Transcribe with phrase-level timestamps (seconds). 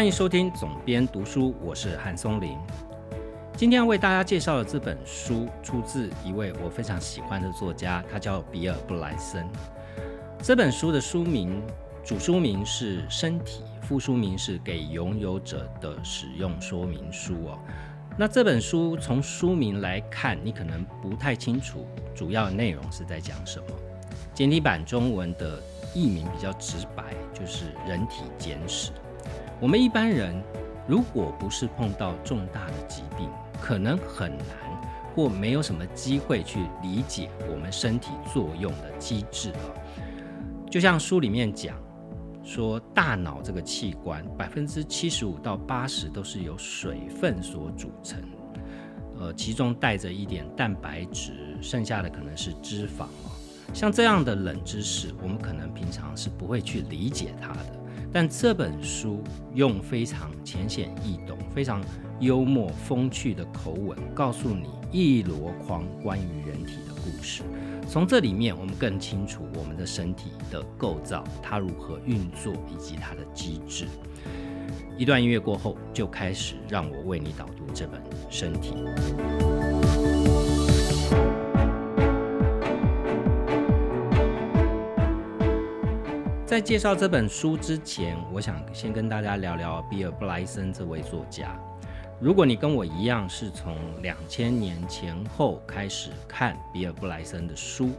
[0.00, 2.56] 欢迎收听总编读书，我是韩松林。
[3.54, 9.46] 今天要为大家介绍的这本书，出自一位我非常喜欢的作家，他叫比尔布莱森。
[10.42, 11.62] 这本书的书名
[12.02, 17.58] 主书名是《身体》，副书名是《给拥有者的使用说明书》哦。
[18.16, 23.66] 那这本书从书名来看，你可能不太清楚主要内容是在讲什么。
[24.32, 25.62] 简体版中文的
[25.94, 28.92] 译名比较直白，就是《人体简史》。
[29.60, 30.42] 我们一般人
[30.88, 33.28] 如果不是碰到重大的疾病，
[33.60, 34.46] 可能很难
[35.14, 39.68] 或没有什么机会去理解我们身体作用的机制啊。
[40.70, 41.76] 就像书里面讲
[42.42, 48.18] 说，大脑这个器官百分之七十五到八十都是由水分所组成，
[49.18, 53.36] 呃，其中带着一点蛋白质，剩下的可能是脂肪哦。
[53.74, 57.79] 像这样的冷知识，我们可能平常是不会去理解它的。
[58.12, 59.22] 但这本书
[59.54, 61.80] 用非常浅显易懂、非常
[62.18, 67.42] 幽默风趣的口吻，告诉你一箩筐关于人体的故事。
[67.88, 73.86] 从这里面，我们更清楚我们的身体的构造，它如何运作以及它的机制。
[74.98, 78.74] 一段音乐过后，就开始让我为你导读这本《身体》。
[86.50, 91.56] 在介绍这本书之前，我想先跟大家聊聊比尔·布莱森这位作家。
[92.18, 97.92] 如果你跟我一样是从两千年前后开始看比尔·布莱森的书，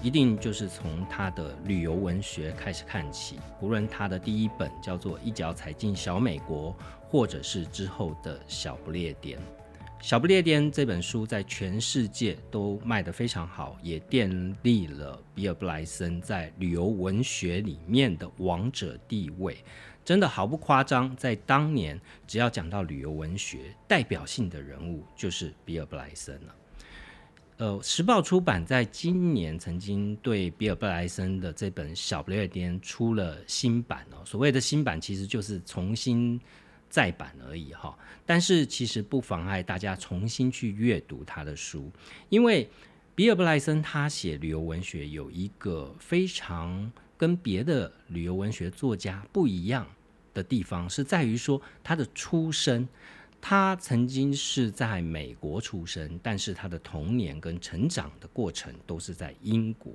[0.00, 3.38] 一定就是从他的旅游文学开始看起。
[3.60, 6.72] 无论他的第一本叫做《一脚踩进小美国》，
[7.10, 9.38] 或者是之后的小不列颠。
[10.06, 19.56] 小不列颠这本书在全世界都卖得非常好，也奠立了比尔布莱森在旅游文学里面的王者地位。
[20.04, 26.54] 真的毫不夸张，在当年，只要讲到旅游文学，代表性的人物就是比尔布莱森了。
[27.56, 34.22] 呃，时报出版在今年曾经对比尔布莱森的这本小不列颠出了新版哦。
[34.24, 36.40] 所谓的新版，其实就是重新。
[36.88, 41.90] 再版而已哈，但是其实不妨碍大家重新去阅读他的书，
[42.28, 42.68] 因为
[43.14, 49.86] 比尔布莱森他写旅游文学有一个非常跟别的旅游文学作家不一样
[50.34, 52.86] 的地方，是在于说他的出身，
[53.40, 59.92] 他曾经是在美国出生，但是他的童年跟成长的过程都是在英国，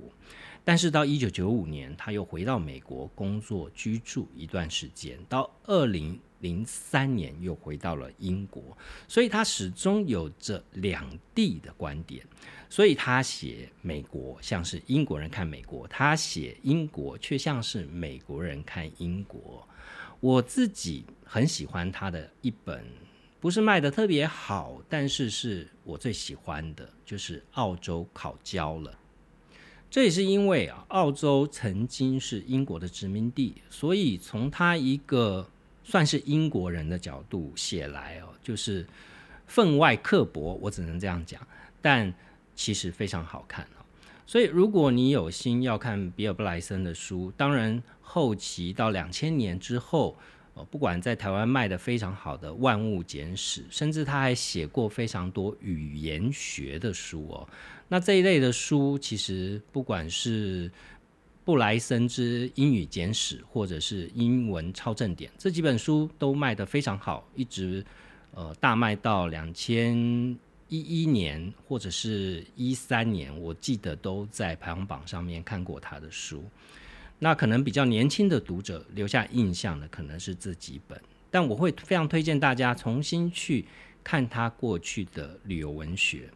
[0.64, 6.18] 但是到一九九五年他又回到美国工作居住一段时间，到二零。
[6.42, 12.26] 零三年又回到了英国，所以他始终有着两地的观点。
[12.68, 19.64] 所以他写美国像是英国人看美国，他写英国却像是美国人看英国。
[20.18, 22.84] 我自己很喜欢他的一本，
[23.38, 28.90] 不是卖的特别好，但是是我最喜欢的，就是《澳洲烤焦了》。
[29.92, 35.46] 这也是因为啊，澳洲曾经是英国的殖民地，所以从他一个。
[35.84, 38.86] 算是英国人的角度写来哦，就是
[39.48, 41.44] 分外刻薄，我只能这样讲。
[41.80, 42.14] 但
[42.54, 43.82] 其实非常好看哦。
[44.24, 50.16] 所以如果你有心要看比尔布莱森的书，当然后期到两千年之后，
[50.54, 57.48] 呃，不管在台湾卖的非常好的《万物简史》，甚至他还写过非常多语言学的书哦。
[57.92, 60.72] 那这一类的书，其实不管是
[61.44, 67.84] 布莱森之英语简史，或者是英文超正点，这几本书都卖得非常好，一直
[68.32, 69.94] 呃大卖到两千
[70.70, 76.42] 一一年或者是一三年，我记得都在排行榜上面看过他的书。
[77.18, 80.98] 那可能比较年轻的读者留下印象的可能是这几本，
[81.30, 83.66] 但我会非常推荐大家重新去
[84.02, 86.30] 看他过去的旅游文学。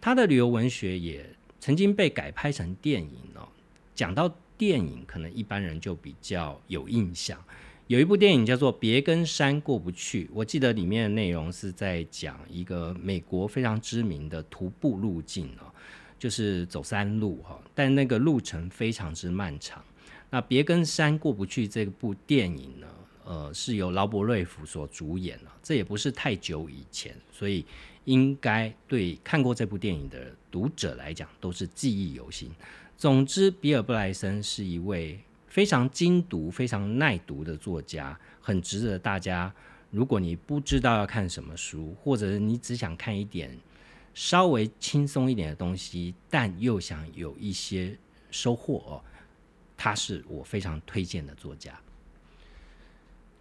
[0.00, 1.24] 他的旅游文学也
[1.58, 3.48] 曾经被改拍成电影哦，
[3.94, 4.34] 讲到。
[4.60, 7.42] 电影可能一般人就比较有印象，
[7.86, 15.72] 有一部电影叫做《别跟山过不去》，我记得里面的内容是在讲一个美国非常知名的徒步路径哦，
[16.18, 19.82] 就是走山路哈，但那个路程非常之漫长。
[20.28, 22.86] 那《别跟山过不去》这部电影呢，
[23.24, 27.64] 呃，是由劳勃瑞夫所主演了，这也不是太久以前，所以
[28.04, 32.50] 应该对看过这部电影的读者来讲都是记忆犹新。
[32.96, 35.18] 总之，比尔·布莱森是一位
[35.48, 39.52] 非常精读、非常耐读的作家，很值得大家。
[39.90, 43.56] 如果你不知道要看什么书，或者你只想看一点
[44.14, 47.96] 稍微轻松一点的东西，但又想有一些
[48.30, 49.02] 收获哦，
[49.76, 51.80] 他是我非常推荐的作家。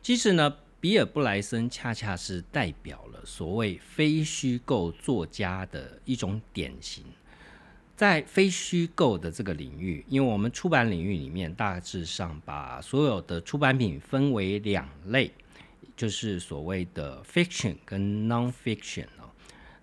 [0.01, 7.03] 其实呢，比尔布莱森恰恰是代表了所谓非虚构作家的一种典型。
[7.97, 15.29] 在非虚构的这个领域，因为我们出版领域里面大致上把所有的出版品分为两类，
[15.97, 19.27] 就是所谓的 fiction 跟 non-fiction 哦。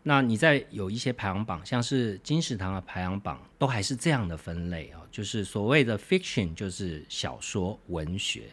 [0.02, 8.44] 那你在有一些排行榜，像是金石堂的排行榜，都还是这样的分类哦，就是所谓的 fiction 就是小说文学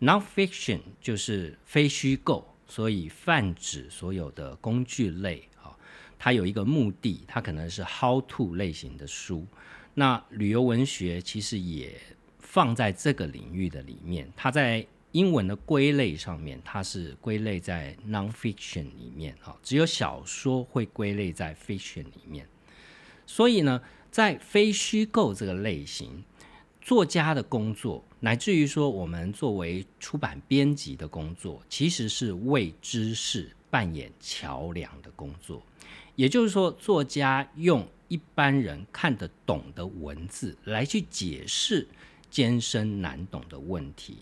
[0.00, 5.76] ，non-fiction 就是非虚构，所以泛指所有的工具类啊。
[6.18, 9.46] 它有一个目的，它可能是 how to 类型的书。
[9.94, 11.98] 那旅游文学其实也
[12.38, 14.30] 放在这个领域的里面。
[14.36, 22.46] 它在英文的归类上面，它是归类在 nonfiction 里面啊，只有小说会归类在 fiction 里面。
[23.26, 26.22] 所以呢，在非虚构这个类型，
[26.80, 35.62] 作家的工作，乃至于说我们作为出版编辑的工作，其实是为知识扮演桥梁的工作。
[36.16, 41.86] 也就是说，作家用一般人看得懂的文字来去解释
[42.30, 44.18] 艰深难懂的问题。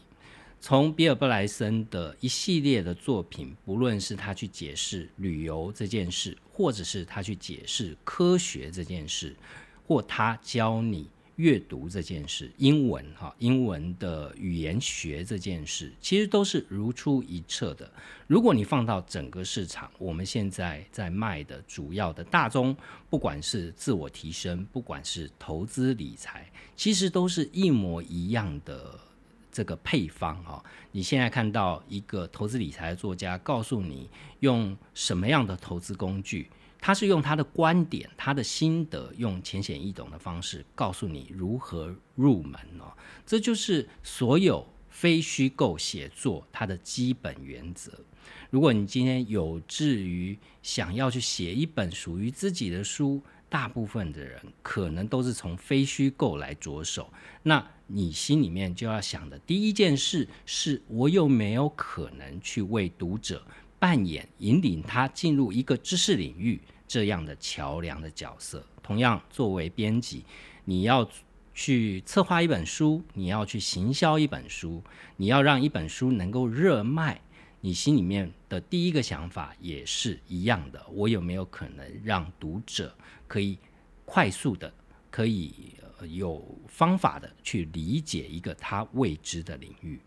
[0.61, 9.37] 从比尔·布莱森的一系列的作品，不论是他去解释旅游这件事，或者是他去解释科学这件事，
[9.87, 11.09] 或他教你。
[11.39, 17.89] 阅读这件事，英文哈，英文的语言学这件事，其实都是如出一辙的。
[18.27, 22.77] 如果你放到整个市场，我们现在在卖的主要的大宗，
[23.09, 28.99] 不管是自我提升，不管是投资理财，其实都是一模一样的
[29.53, 30.61] 这个配方哈。
[30.91, 34.11] 你现在看到一个投资理财的作家告诉你
[34.41, 36.51] 用什么样的投资工具。
[36.81, 42.93] 他是用他的观点、他的心得，用浅显易懂的方式告诉你如何入门哦。
[43.27, 47.93] 这就是所有非虚构写作它的基本原则。
[48.51, 57.11] 如果你今天有志于想要去写一本属于自己的书，大部分的人可能都是从非虚构来着手。
[57.43, 63.43] 那你心里面就要想的第一件事是：我有没有可能去为读者？
[63.79, 68.65] 扮演引领他进入一个知识领域这样的桥梁的角色。
[68.83, 70.25] 同样，作为编辑，
[70.65, 71.09] 你要
[71.55, 74.83] 去策划一本书，你要去行销一本书，
[75.17, 77.21] 你要让一本书能够热卖，
[77.61, 82.95] 你心里面的第一个想法也是一样的：我有没有可能让读者
[83.27, 83.59] 可以
[84.05, 84.73] 快速的、
[85.11, 85.75] 可以
[86.11, 90.01] 有方法的去理解一个他未知的领域？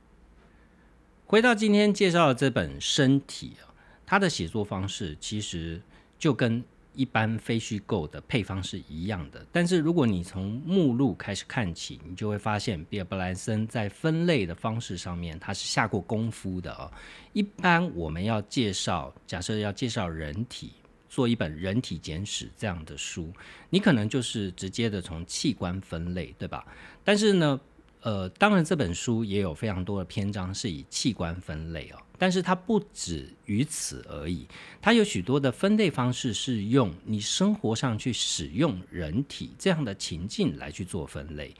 [1.31, 3.73] 回到今天介绍的这本《身体》啊，
[4.05, 5.81] 它的写作方式其实
[6.19, 6.61] 就跟
[6.93, 9.45] 一般非虚构的配方是一样的。
[9.49, 16.91] 但是如果你从目录开始看起，你就会发现比尔·布莱森在分类的方式上面，他是下过功夫的啊。
[17.31, 20.73] 一般我们要介绍，假设要介绍人体，
[21.07, 23.31] 做一本人体简史这样的书，
[23.69, 26.67] 你可能就是直接的从器官分类，对吧？
[27.05, 27.57] 但是呢？
[28.01, 34.47] 呃，当然这本书也有非常多的篇章是以器官分类哦，但是它不止于此而已，
[34.81, 41.53] 它有许多的分类方式是用你生活上去使用人体这样的情境来去做分类。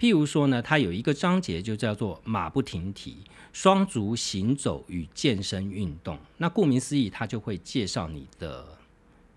[0.00, 3.18] 譬如说呢，它有一个章节就叫做“马不停蹄：
[3.52, 6.18] 双足行走与健身运动”。
[6.38, 8.66] 那顾名思义，它就会介绍你的。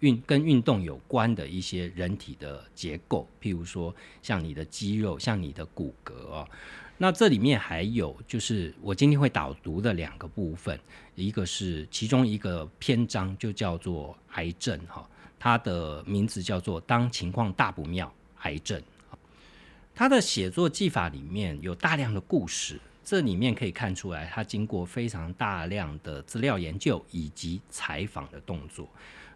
[0.05, 6.47] 运跟运动有关的一些人体的结构，譬如说像你的肌肉、像你的骨骼哦。
[6.97, 10.79] 那这里面还有就是我今天会导读的两个部分，
[11.15, 15.09] 一个是其中一个篇章就叫做癌症哈，
[15.39, 18.79] 它的名字叫做当情况大不妙，癌症。
[19.93, 28.89] 他的写作技法里面有大量的故事，这里面可以看出来他经过非常大量的资料研究以及采访的动作。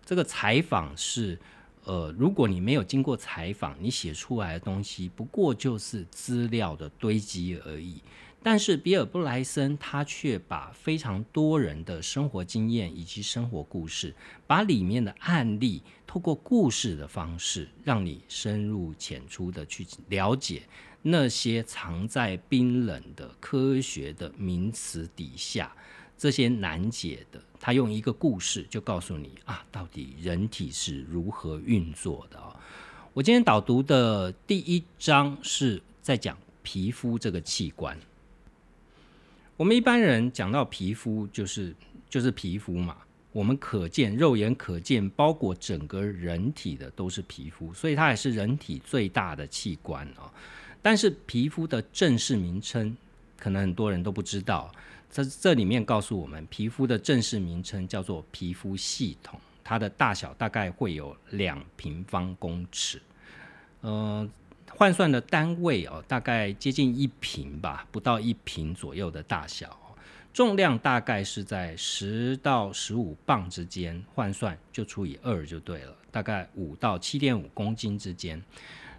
[0.10, 1.38] 这个采访是，
[1.84, 8.02] 呃，如果你没有经过采访，你写出来的东西不过就是资料的堆积而已。
[8.42, 14.12] 但是比尔·布莱森他却把非常多人的生活经验以及生活故事，
[14.48, 20.64] 把里面的案例透过故事的方式，让你深入浅出的去了解
[21.04, 25.72] 那些藏在冰冷的科学的名词底下。
[26.20, 32.54] 这些难解的，他用一个故事就告诉你啊，到底人体是如何运作的啊。
[33.14, 37.98] 我今天导读的第一章是在讲皮肤这个器官。
[39.56, 41.74] 我们一般人讲到皮肤，就是
[42.10, 42.98] 就是皮肤嘛。
[43.32, 50.30] 我们可见肉眼可见包裹整个人体的都是皮肤，所以它也是人体最大的器官啊。
[50.82, 52.98] 但是皮肤的正式名称，
[53.38, 54.70] 可能很多人都不知道。
[55.12, 63.02] 这这里面告诉我们，皮肤的正式名称叫做皮肤系统，它的大小大概会有两平方公尺，
[63.82, 64.30] 呃，
[64.70, 69.76] 换算的单位哦，大概接近一平吧，不到一平左右的大小，
[70.32, 78.40] 重量大概是在十到十五磅之间，换算就除以二就对了，大概五到七点五公斤之间。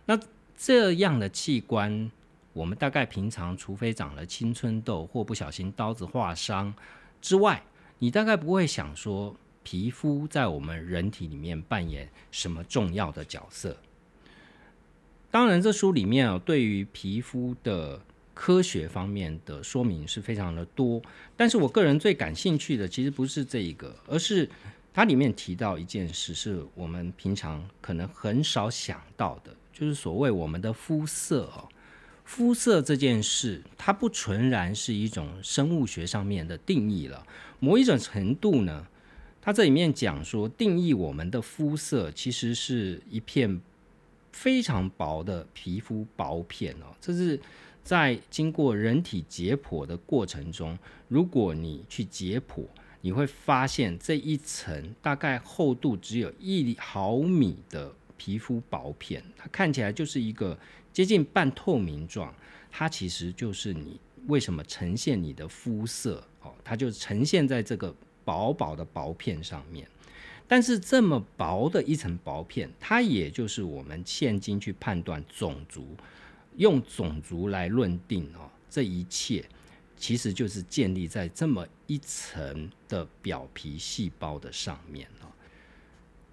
[0.06, 0.18] 那
[0.56, 2.10] 这样的器官。
[2.52, 6.74] 我们大概平常，除非长了青春痘或不小心刀子划伤
[7.20, 7.62] 之外，
[7.98, 13.76] 你大概不会想说皮肤在我们人体里面扮演什么重要的角色。
[15.30, 18.00] 当然，这书里面啊，对于皮肤的
[18.34, 21.00] 科学方面的说明是非常的多。
[21.36, 24.50] 但是我个人最感兴趣的，其实不是这一个，而是
[24.92, 31.68] 它里面提到一件事，是我们平常可能很少想到的，就是所谓我们的肤色哦。
[32.30, 37.26] 肤色这件事，它不纯然是一种生物学上面的定义了。
[37.58, 38.86] 某一种程度呢，
[39.42, 43.60] 它这里面讲说，定义我们的肤色，其实是一片
[44.30, 46.94] 非常薄的皮肤薄片哦。
[47.00, 47.38] 这是
[47.82, 52.64] 在经过人体解剖的过程中，如果你去解剖，
[53.00, 60.56] 你会发现这一层大概厚度只有一毫米的皮肤薄片，它看起来就是一个。
[60.92, 62.34] 接近半透明状，
[62.70, 67.94] 它其实就是你为什么呈现你的肤色哦，它就呈现在这个
[68.24, 69.86] 薄薄的薄片上面。
[70.48, 75.96] 但是这么薄的一层薄片，它也就是我们现今去判断种族，
[76.56, 79.44] 用种族来论定哦，这一切
[79.96, 85.30] 其实就是建立在这么一层的表皮细胞的上面哦。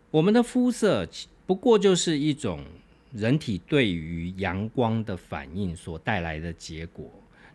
[0.09, 1.07] 我们的肤色
[1.45, 2.65] 不过就是一种。
[3.13, 7.11] 人体对于阳光的反应所带来的结果，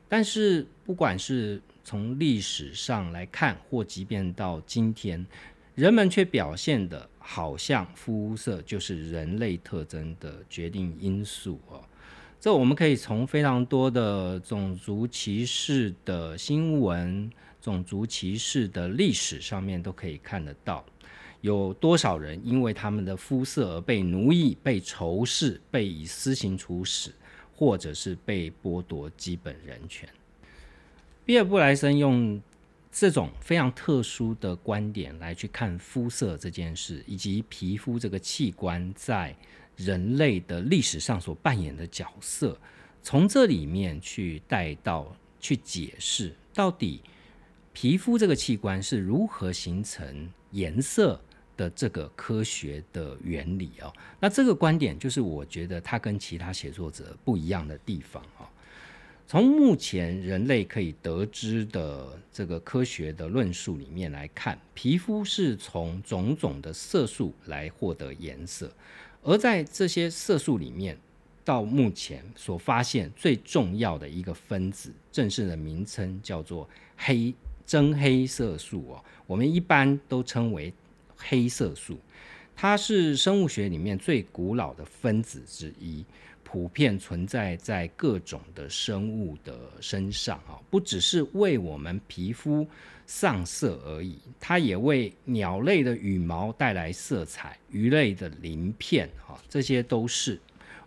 [0.09, 5.25] 但是不管是从历史上来看，或即便到今天，
[5.75, 11.81] 人们却表现的好像肤色就是人类特征的决定因素哦。
[12.41, 17.31] 这我们可以从非常多的种族歧视的新闻、
[17.61, 20.85] 种族歧视的历史上面都可以看得到。
[21.43, 27.13] 有多少人因为他们的肤色而被奴役、被仇视、被以私刑处死，
[27.55, 30.09] 或者是被剥夺基本人权？
[31.25, 32.41] 比尔·布莱森用
[32.93, 39.35] 这种非常特殊的观点来去看肤色这件事，以及皮肤这个器官在
[39.77, 42.57] 人类的历史上所扮演的角色，
[43.03, 47.01] 从这里面去带到去解释，到底
[47.73, 51.21] 皮肤这个器官是如何形成颜色。
[51.57, 58.49] 的这个科学的原理哦，那这个观点就是我觉得它跟其他写作者不一样的地方啊。
[59.27, 68.71] 从目前人类可以得知的这个科学的论述里面来看，皮肤是从种种的色素来获得颜色，
[69.23, 70.99] 而在这些色素里面，
[71.45, 77.33] 到目前所发现最重要的一个分子，正式的名称叫做黑
[77.65, 80.73] 真黑色素哦，我们一般都称为。
[81.29, 81.99] 黑色素，
[82.55, 86.05] 它是生物学里面最古老的分子之一，
[86.43, 92.67] 普遍存在在各种的生物的身上啊，不只是为我们皮肤
[93.07, 100.41] 上色而已，它也为鸟类的羽毛带来色彩，鱼类的鳞片啊，这些都是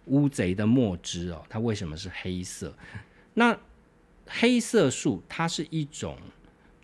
[0.05, 2.75] 乌贼的墨汁哦，它为什么是黑色？
[3.33, 3.57] 那
[4.27, 6.17] 黑色素它是一种。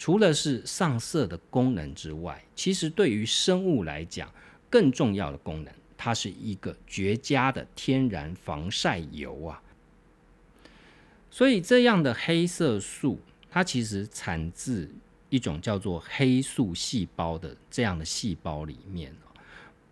[0.02, 4.34] 除了是上色的功能之外，其实对于生物来讲，
[4.68, 9.62] 更重要的功能，它是一个绝佳的天然防晒油啊。
[11.30, 13.20] 所以这样的黑色素，
[13.52, 14.90] 它其实产自
[15.30, 19.14] 一种叫做黑素细胞的这样的细胞里面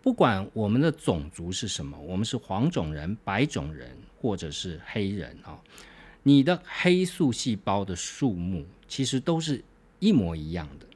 [0.02, 5.56] 不管我们的种族是什么，我们是黄种人、白种人，或者是黑人啊，
[6.24, 9.62] 你的黑素细胞的数目其实都是。
[10.00, 10.86] 一模一样的，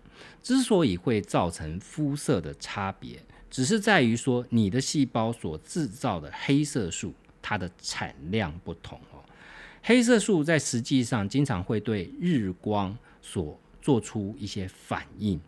[0.43, 9.23] 之所以会造成肤色的差别，只是在于说你的细胞所制造的黑色素，它的产量不同哦。
[9.83, 15.39] 黑色素在实际上经常会对日光所做出一些反应，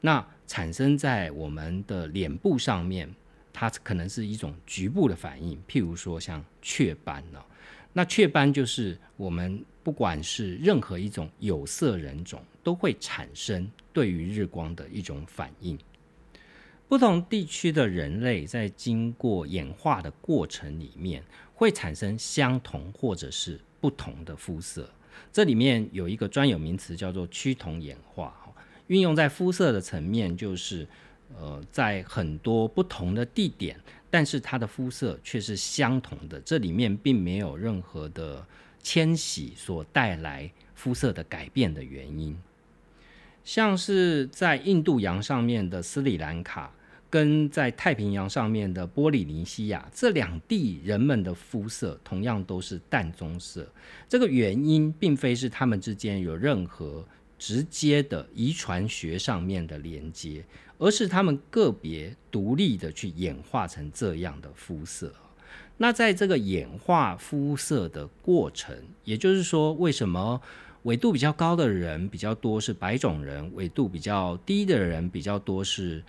[0.00, 3.08] 那产生在我们的脸部上面，
[3.52, 7.40] 它可能是一种局部的反应，譬如说像雀斑呢。
[7.94, 15.78] 那雀斑就是我们不管是任何一种有色人种都会产生对于日光的一种反应。
[16.86, 21.24] 不同地区的人类在经过演化的过程里面，
[21.54, 24.88] 会产生相同或者是不同的肤色。
[25.32, 28.34] 这里面有一个专有名词叫做趋同演化，
[28.88, 30.86] 运用在肤色的层面，就是
[31.36, 33.80] 呃，在很多不同的地点，
[34.14, 38.46] 但是它的肤色却是相同的，这里面并没有任何的
[38.80, 42.38] 迁徙所带来肤色的改变的原因。
[43.42, 46.72] 像是在印度洋上面的斯里兰卡，
[47.10, 53.66] 跟在太平洋上面的波利尼西亚这两地人们的肤色同样都是淡棕色。
[54.08, 57.04] 这个原因并非是他们之间有任何
[57.46, 60.42] 直接的遗传学上面的连接，
[60.78, 65.12] 而是他们个别独立的去演化成这样的肤色。
[65.76, 68.74] 那在这个演化肤色的过程，
[69.04, 70.40] 也就是说，为什么？
[70.84, 76.02] 纬度比较高的人比较多是白种人，纬度比较低的人比较多是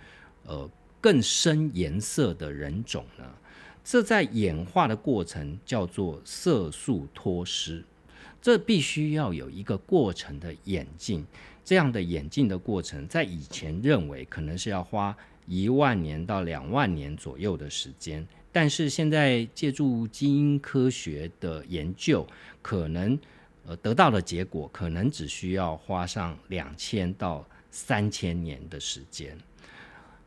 [0.46, 0.70] 呃
[1.02, 3.24] 更深颜色的人种呢。
[3.84, 7.84] 这在演化的过程叫做色素脱失，
[8.46, 11.26] 这必须要有一个过程的演进。
[11.64, 15.16] 这样的演进的过程，在以前认为可能是要花
[15.48, 22.24] 一万年到两万年左右的时间，但是现在借助基因科学的研究，
[22.62, 23.18] 可能。
[23.66, 29.36] 呃，得到的结果可能只需要花上两千到三千年的时间。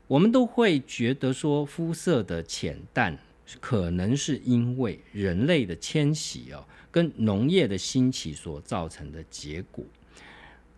[0.07, 3.17] 我们都会觉得说，肤色的浅淡
[3.61, 9.83] 可能是因为人类的迁徙哦，跟农业的兴起所造成的结果。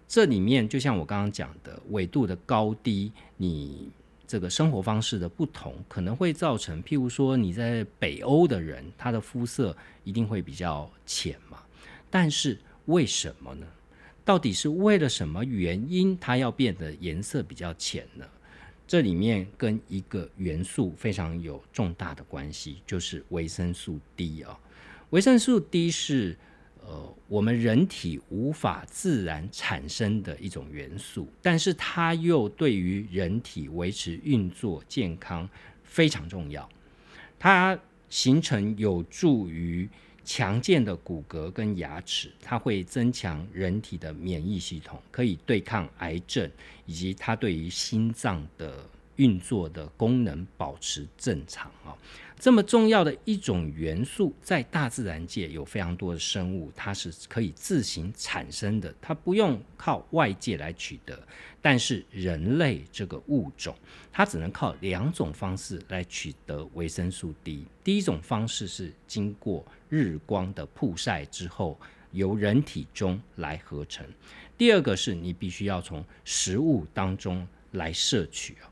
[0.08, 3.90] 这里面就像我刚刚讲的，纬度的高低，你
[4.28, 11.58] 这个生活方式的不同，可能会造成，譬如说你在北欧的人，他的肤色一定会比较浅嘛。
[12.10, 13.66] 但是为什么呢？
[14.24, 18.26] 到底是为了什么原因，它要变得颜色比较浅呢？
[18.86, 24.60] 这里面跟一个元素非常有重大的关系，就是维生素 D 啊。
[25.12, 26.38] 维生素 D 是
[26.84, 35.48] 呃我们人体无法自然产生的一种元素，但是它又对于人体维持运作健康
[35.84, 36.68] 非常重要。
[37.40, 39.88] 它形成有助于。
[40.24, 46.50] 强健的骨骼跟牙齿，它会增强人体的免疫系统，可以对抗癌症，
[46.86, 48.88] 以及它对于心脏的
[49.22, 51.96] 运作的功能保持正常啊。
[52.40, 61.22] 这么重要的一种元素，在大自然界有非常多的生物，它是可以自行产生的，它不用靠外界来取得。
[61.62, 63.76] 但是人类这个物种，
[64.12, 67.64] 它只能靠两种方式来取得维生素 D。
[67.84, 71.80] 第一种方式是经过日光的曝晒之后，
[72.12, 74.04] 由人体中来合成；
[74.58, 78.66] 第二个是你必须要从食物当中来摄取啊。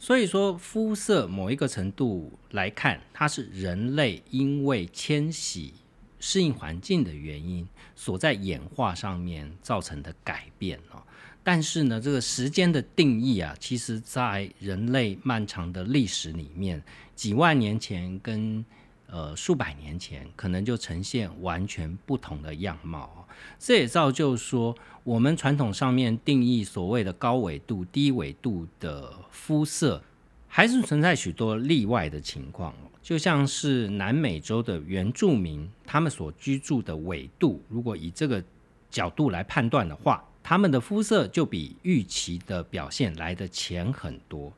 [0.00, 5.74] 所以说，肤色某一个程度来看，它是人类因为迁徙、
[6.20, 11.02] 适应环境的原因所在演化上面造成的改变哦。
[11.42, 16.82] 但是呢，这个时间的定义啊，其实在人类漫长的历史里面，
[17.16, 18.64] 几万年前跟
[19.06, 23.17] 呃数百年前，可能就呈现完全不同的样貌。
[23.58, 24.74] 这也造就说，
[25.04, 30.02] 我们传统上面定义所谓的高纬度、低纬度的肤色，
[30.46, 32.74] 还是存在许多例外的情况。
[33.02, 38.42] 就像是南美洲的原住民，他们所居住的纬度，如果以这个
[38.90, 44.52] 角度来判断的话，他们的肤色就比预期的表现来得浅很多。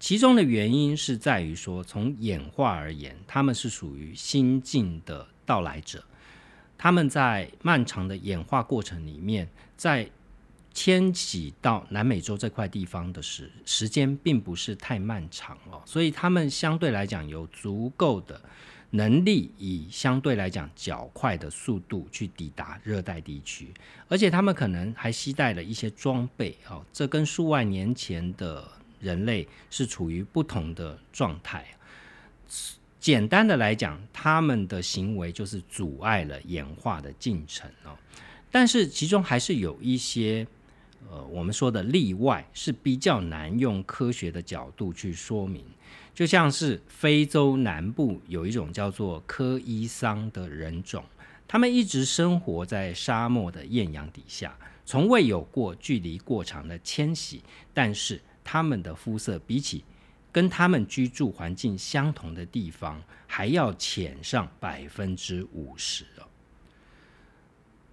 [0.00, 6.02] 其中的原因是在于说，从演化而言，他们是属于新晋的到来者。
[6.76, 10.10] 他们在漫长的演化过程里面，在
[10.72, 18.40] 迁徙到南美洲这块地方的时时间并不是太漫长哦，所以他们相对来讲有足够的
[18.90, 23.72] 能力，以相对来讲较快的速度去抵达热带地区，
[24.08, 28.68] 而且他们可能还携带了一些装备哦，这跟数万年前的
[29.00, 31.64] 人类是处于不同的状态。
[33.04, 37.90] 简单的来讲，他们的行为就是阻碍了演化的进程哦。
[38.50, 40.46] 但是其中还是有一些，
[41.10, 45.62] 呃，我们说的例外是比较难用科学的角度去说明。
[46.14, 51.04] 就像是非洲南部有一种叫做科伊桑的人种，
[51.46, 57.42] 他们一直生活在沙漠的艳阳底下，从未有过距离过长的迁徙，
[57.74, 59.84] 但是他们的肤色比起
[60.34, 66.26] 跟他们居住环境相同的地方还要浅上百分之五十哦，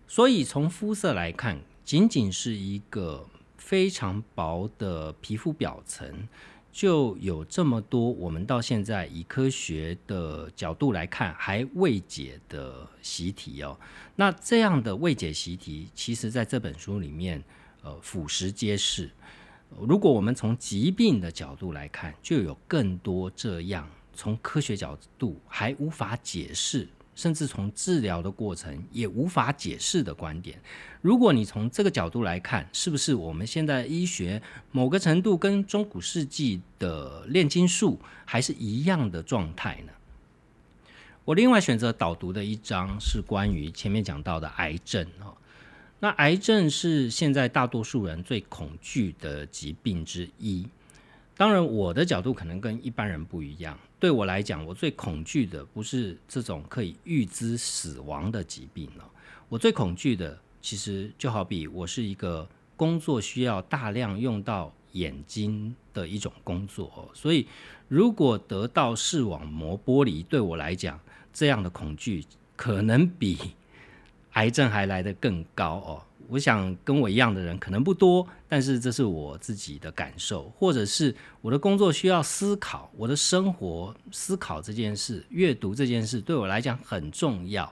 [0.08, 3.27] 所以从肤色来看，仅仅是一个
[3.60, 6.27] 非常薄的皮肤表层，
[6.71, 13.80] 就有这么多我们到现在以科学的角度来看还未解的习题哦。
[14.15, 17.43] 那这样的未解习题，其实在这本书里面，
[17.84, 19.12] 呃，俯拾皆是。
[19.79, 30.60] 如果我们从疾病的角度来看，就有更多这样从科学角度还无法解释，甚至从治疗的过程也无法解释的观点。
[31.01, 39.93] 如果你从这个角度来看，是不是我们现在医学某个程度跟中古世纪的炼金术还是一样的状态呢？
[41.23, 45.38] 我另外选择导读的一章是关于前面讲到的癌症哦。
[46.03, 50.67] 那癌症是现在大多数人最恐惧的疾病之一。
[51.37, 53.77] 当然，我的角度可能跟一般人不一样。
[53.99, 59.07] 对我来讲，我最恐惧的不是这种可以预知死亡的疾病了。
[59.47, 67.07] 我最恐惧的，其实就好比我是一个工作需要大量用到眼睛的一种工作哦。
[67.13, 67.47] 所以，
[67.87, 70.99] 如果得到视网膜剥离，对我来讲，
[71.31, 73.37] 这样的恐惧可能比。
[74.33, 76.03] 癌症还来得更高哦！
[76.27, 87.69] 我想跟我一样的人可能不多，但是这是我自己的感受，或者是我的工作需要思考，我的生活思考这件事、阅读这件事对我来讲很重要。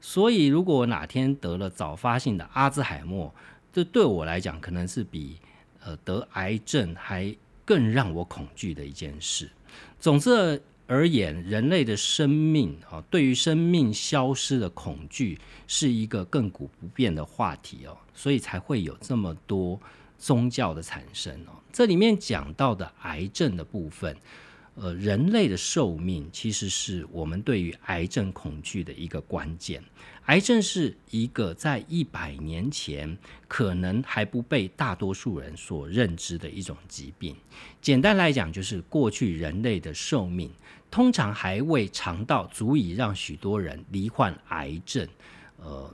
[0.00, 3.32] 所以，如果我哪天得了早发性的阿兹海默，
[3.72, 5.38] 这对我来讲可能是比
[5.84, 7.32] 呃得癌症还
[7.64, 9.48] 更让我恐惧的一件事。
[10.00, 10.60] 总之。
[10.92, 19.80] 而言，人类的生命啊，对于生命消失的恐惧是一个亘古不变的话题哦，所以才会有这么多
[20.18, 21.52] 宗教的产生哦。
[21.72, 24.14] 这里面讲到的癌症的部分。
[24.74, 29.84] 呃，人类的寿命其实是我们对于癌症恐惧的一个关键。
[30.24, 33.14] 癌症是一个在一百年前
[33.46, 37.36] 可能还不被大多数人所认知的一种疾病。
[37.82, 40.50] 简单来讲，就是过去人类的寿命
[40.92, 45.08] 通常还未尝到足以让许多人罹患癌症，
[45.56, 45.92] 呃，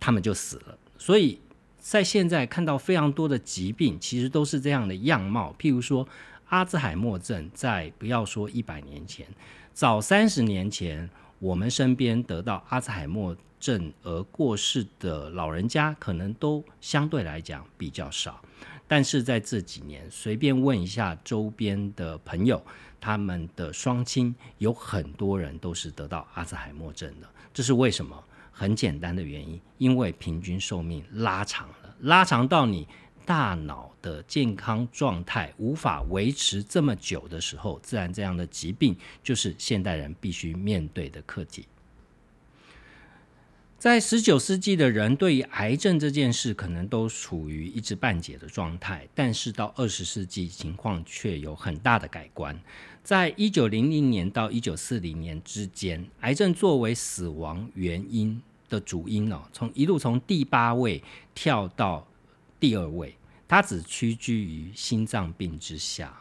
[0.00, 0.76] 他们就死了。
[0.98, 1.40] 所以
[1.78, 6.08] 在现在看到非常多的疾病，其实都是这样的样貌，譬如说。
[6.50, 9.26] 阿兹海默症在不要说一百年前，
[9.74, 11.06] 早三十年前，
[11.40, 18.42] 我们身边得到阿兹海默症而过世的老人家，可能都相对来讲比较少。
[18.86, 22.64] 但是在这几年，随便问一下周边的朋友，
[23.00, 27.28] 他们的双亲有很多人都是得到阿兹海默症的。
[27.52, 28.24] 这是为什么？
[28.52, 32.86] 很简单的原因，因为平均寿命拉长了，拉长到你。
[33.24, 41.66] 大脑的健康状态无法维持这么久的时候，自然这样的疾病就是现代人必须面对的课题。
[43.76, 52.58] 在十九世纪的人对于癌症这件事可能都处于一知半解的状态，但是到二十世纪情况却有很大的改观。
[53.08, 61.02] 在一九零零年到一九四零年之间，癌症作为死亡原因的主因哦，从一路从第八位
[61.34, 62.06] 跳到
[62.60, 63.16] 第二位。
[63.48, 66.14] 它只屈居于心脏病之下。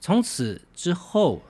[0.00, 1.42] 从此之后，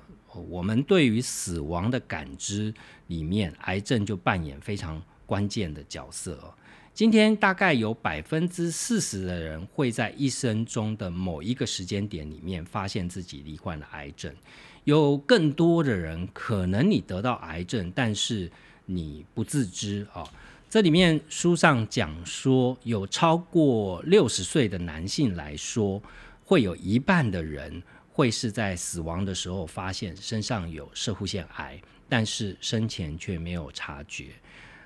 [0.48, 2.74] 我们对于死亡的感知
[3.06, 6.52] 里面，癌症就扮演非常关键的角色。
[6.94, 14.32] 今天大概有百分之四十的人会在一生中的某一个时间点里面发现自己罹患了癌症，
[14.84, 18.48] 有更多的人可能你得到癌症，但是
[18.86, 20.22] 你不自知啊。
[20.70, 26.00] 这里面书上讲说，有超过六十岁的男性来说，
[26.44, 34.26] 会有一半的人会是在死亡的时候发现身上有射护腺癌，但是生前却没有察觉。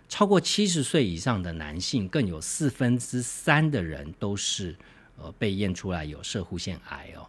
[0.09, 4.75] 超过七十岁以上的男性，更有四分之三的人都是
[5.19, 7.27] 呃被验出来有射护腺癌哦。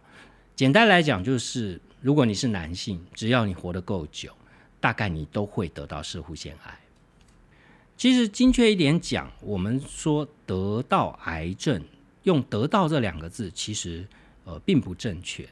[0.56, 4.32] 简单来讲，就是如果你是男性，只要你活得够久，
[4.80, 6.78] 大概你都会得到射护腺癌。
[7.96, 11.84] 其实精确一点讲，我们说得到癌症，
[12.22, 14.06] 用“得到”这两个字，其实
[14.44, 15.46] 呃并不正确。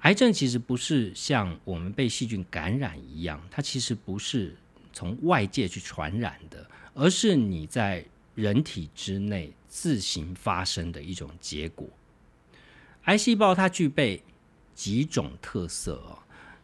[0.00, 4.54] 癌症其实不是像我们被细菌感染一样，它其实不是
[4.98, 11.86] 从外界去传染的，而是你在人体之内自行发生的一种结果。
[13.04, 14.20] 癌细胞它具备
[14.74, 16.18] 几种特色哦，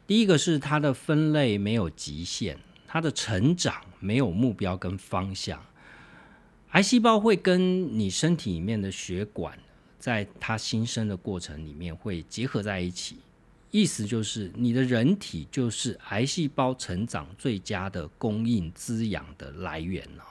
[0.04, 2.58] 第一个是它的分类没有极限。
[2.88, 5.64] 它的成长没有目标跟方向，
[6.70, 9.56] 癌细胞会跟你身体里面的血管，
[10.00, 13.18] 在它新生的过程里面会结合在一起，
[13.74, 20.22] 意思就是你的人体就是癌细胞成长最佳的供应滋养的来源哦。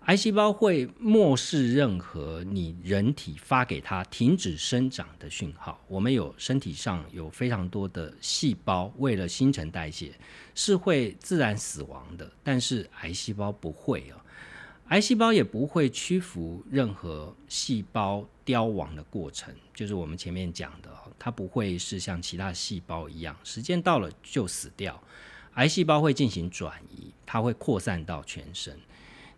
[0.00, 5.82] 癌细胞会漠视任何你人体发给它停止生长的讯号。
[5.88, 10.12] 我们有身体上有非常多的细胞，为了新陈代谢
[10.54, 14.21] 是会自然死亡的，但是癌细胞不会啊。
[14.88, 25.02] 癌细胞也不会屈服任何细胞凋亡的过程，就是我们前面讲的，它不会是像其他细胞一样，时间到了就死掉。
[25.54, 28.78] 癌细胞会进行转移，它会扩散到全身。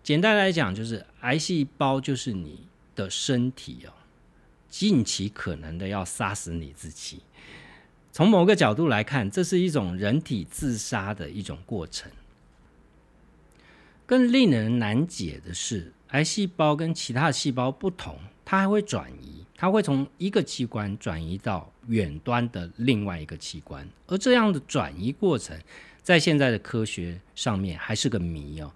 [0.02, 3.92] 简单来讲，就是癌细胞就是你的身体哦，
[4.68, 7.22] 尽其可能的要杀死你自己。
[8.12, 12.10] 从某个角度来看，这是一种人体自杀的一种过程。
[14.06, 25.58] 更令人难解的是，癌细胞跟其他细胞不同，它还会转移，它会从一个器官转移到远端的另外一个器官，而这样的转移过程，
[26.02, 28.70] 在现在的科学上面还是个谜哦。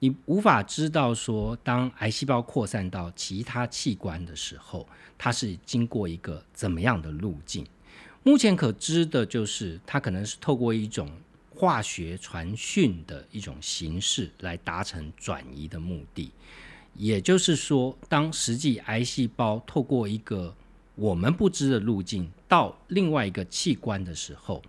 [0.00, 7.66] 你无法知道说，当癌细胞扩散到其他器官的时候，它是经过一个怎么样的路径？
[8.22, 11.08] 目前可知的就是，它可能是透过一种
[11.54, 16.30] 化学传讯的一种形式来达成转移的目的。
[16.94, 20.54] 也就是说，当实际癌细胞透过一个
[20.94, 24.62] 我们不知的路径到另外一个器官的时候，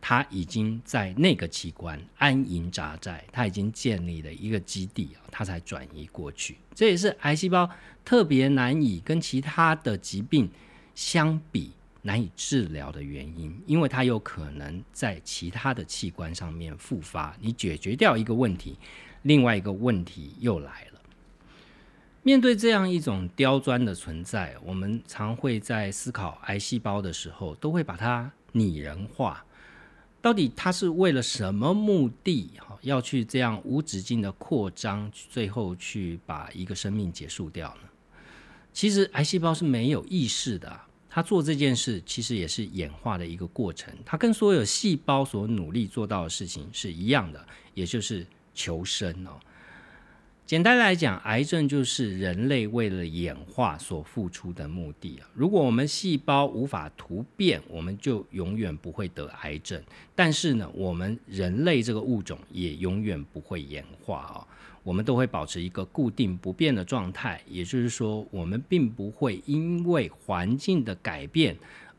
[0.00, 6.56] 它已经在那个器官安营扎寨，它已经建立了一个基地啊，它才转移过去。
[6.74, 7.68] 这也是癌细胞
[8.04, 10.50] 特别难以跟其他的疾病
[10.94, 11.72] 相比
[12.02, 17.36] 难以治疗的原因，因为它有可能在其他的器官上面复发。
[17.40, 18.76] 你解决掉一个问题，
[19.22, 21.00] 另外一个问题又来了。
[22.22, 29.44] 面对这样一种刁钻的存在，我们常会在思考癌细胞的时候，都会把它拟人化。
[30.20, 32.50] 到底它是为了什么目的？
[32.82, 37.88] 要去这样无止境的扩张，最后去把一个生命结束掉呢？
[38.72, 40.80] 其实癌细胞是没有意识的，
[41.18, 43.92] 他做这件事其实也是演化的一个过程。
[44.06, 49.32] 它跟所有细胞所努力做到的事情是一样的，也就是求生哦。
[50.46, 55.28] 简单来讲，癌症就是人类为了演化所付出的目的啊。
[55.34, 59.82] 如果我们细胞无法突变，我们就永远不会得癌症。
[60.14, 64.46] 但是呢，我们人类这个物种也永远不会演化啊。
[64.88, 71.56] 我们都会保持一个固定不变的状态，也就是说，我们并不会因为环境的改变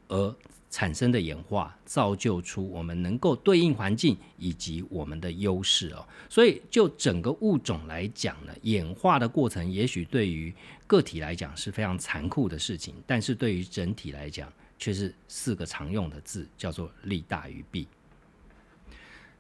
[0.08, 0.36] 而。
[0.72, 10.54] 产生的演化造就出我们能够对应环境以及我们的优势哦，所以就整个物种来讲呢，演化的过程也许对于
[10.86, 17.88] 个体来讲是非常残酷的事情，但是对于整体来讲却是四个常用的字，叫做利大于弊。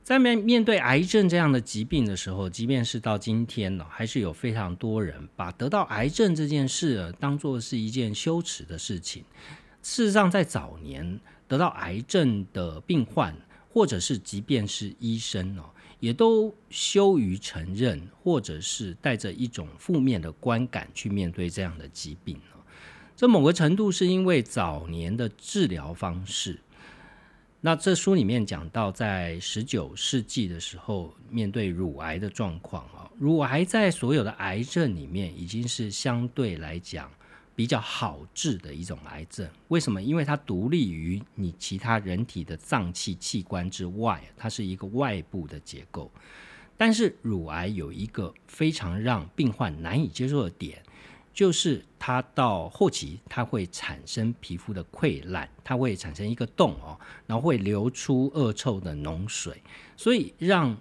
[0.09, 9.23] 在面面对癌症这样的疾病的时候，即便是到今天呢，还是有非常多人把得到癌症这件事当做是一件羞耻的事情。
[9.83, 13.35] 事实上，在早年得到癌症的病患，
[13.71, 15.69] 或者是即便是医生哦，
[15.99, 22.57] 也都羞于承认，或者是带着一种负面的观感去面对这样的疾病哦。
[23.15, 26.59] 这某个程度是因为早年的治疗方式。
[27.61, 37.09] 那这书里面讲到，在十九世纪的时候，面对乳癌的状况啊，乳癌在所有的癌症里面，已经是相对来讲。
[37.55, 40.01] 比较好治的一种癌症，为什么？
[40.01, 46.09] 因为它独立于你其他人体的脏器器官之外，它是一个外部的结构。
[46.77, 50.81] 但是乳癌有一个非常让病患难以接受的点，
[51.39, 59.63] 就是它到后期它会产生皮肤的溃烂，它会产生一个洞哦，然后会流出恶臭的脓水，
[59.95, 60.75] 所以让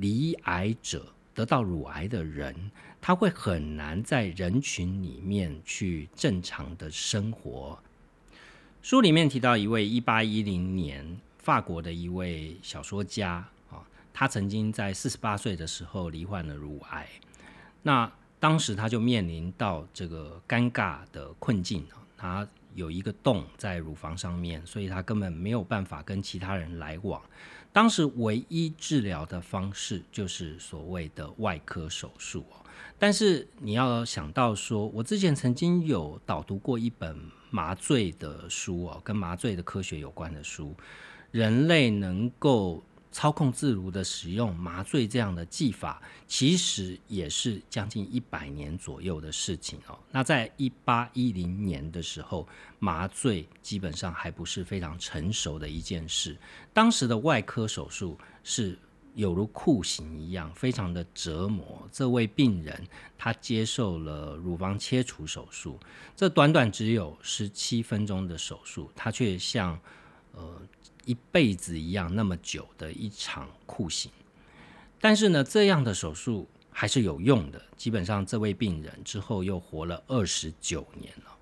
[0.00, 2.72] 罹癌者得到乳癌的人。
[3.00, 7.78] 他会很难在人群里面去正常的生活。
[8.82, 17.08] 书里面提到一位一八一零年法国的一位小说家啊，他曾经在四十八岁的时候罹患了乳癌。
[17.82, 27.20] 那当时他就面临到这个尴尬的困境啊，他有一个洞在乳房上面，所以他根本没有办法跟其他人来往。
[27.72, 32.64] 当时唯一治疗的方式就是所谓的外科手术哦。
[32.98, 37.16] 但是你要想到说，我之前曾经有导读过一本
[37.50, 40.74] 麻醉的书哦，跟麻醉的科学有关的书，
[41.30, 49.98] 人类能够操控自如的使用麻醉这样的技法，其实也是将近一百年左右的事情哦。
[50.10, 52.46] 那在一八一零年的时候，
[52.78, 56.36] 麻醉基本上还不是非常成熟的一件事，
[56.72, 58.78] 当时的外科手术是。
[59.16, 62.80] 有如酷刑一样，非常的折磨这位病人。
[63.18, 65.80] 他接受了乳房切除手术，
[66.14, 69.76] 这短短只有十七分钟的手术，他却像
[70.32, 70.62] 呃
[71.10, 74.10] 一辈子一样那么久的一场酷刑。
[75.00, 77.60] 但是呢，这样的手术还是有用的。
[77.76, 81.36] 基本上，这位病人之后又活了二十九年了。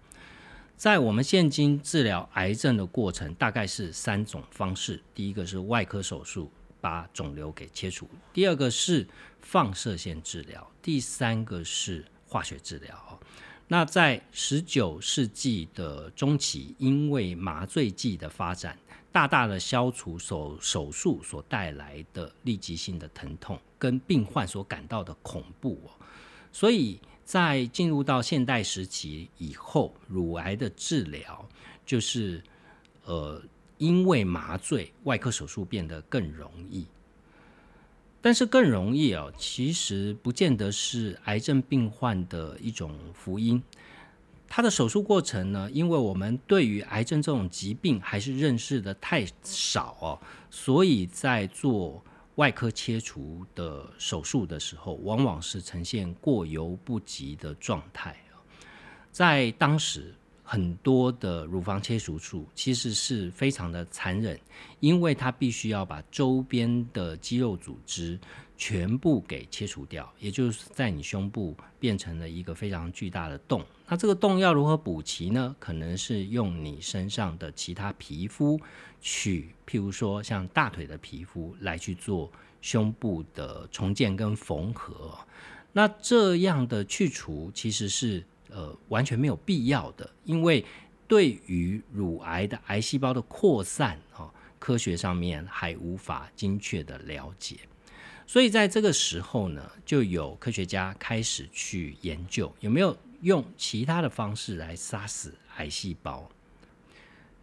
[0.76, 6.50] 在我们现今治疗癌症的过程，大概是三种方式：第一个是外科手术。
[6.81, 8.09] 把肿瘤给切除。
[8.33, 9.04] 第二个是
[9.40, 13.20] 放射线治疗，第三个是化学治疗。
[13.66, 18.78] 那在十九世纪的中期，因为麻醉剂的发展，
[19.18, 25.90] 大大的消除手手术所带来的立即性的疼痛跟病患所感到的恐怖哦，
[26.52, 31.44] 所以在进入到现代时期以后，乳癌的治疗
[31.85, 32.40] 就是
[33.07, 33.42] 呃。
[33.78, 36.85] 因为麻醉，外科手术变得更容易，
[38.20, 43.62] 但是更容易哦，其实不见得是癌症病患的一种福音。
[44.48, 50.18] 他的手术过程呢，因为我们对于癌症这种疾病还是认识的太少哦，
[50.50, 52.02] 所以在做
[52.37, 58.16] 外科切除的手术的时候，往往是呈现过犹不及的状态
[59.12, 60.14] 在当时。
[60.50, 64.40] 很多的乳房切除术其实是非常的残忍，
[64.80, 68.18] 因为它必须要把周边的肌肉组织
[68.56, 73.62] 全部给切除掉，也就是在你胸部变成了一个非常巨大的洞。
[73.88, 75.57] 那这个洞要如何补齐呢？
[75.59, 78.61] 可能是用你身上的其他皮肤
[79.01, 85.18] 去，譬如说像大腿的皮肤来去做胸部的重建跟缝合。
[85.72, 88.24] 那这样的去除其实是。
[88.51, 90.64] 呃，完全没有必要的，因为
[91.07, 97.57] 对于乳癌的癌细胞的扩散啊，科学上面还无法精确的了解，
[98.27, 106.28] 所以在这个时候呢，就有科学家开始去研究有没有用其他的方式来杀死癌细胞。